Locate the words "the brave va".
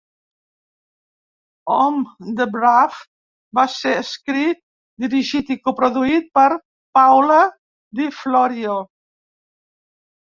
2.39-3.65